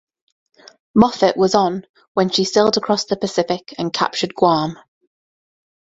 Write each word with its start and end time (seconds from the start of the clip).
Moffett 0.95 1.37
was 1.37 1.53
on 1.53 1.85
when 2.15 2.31
she 2.31 2.43
sailed 2.43 2.75
across 2.75 3.05
the 3.05 3.15
Pacific 3.15 3.75
and 3.77 3.93
captured 3.93 4.33
Guam. 4.33 4.79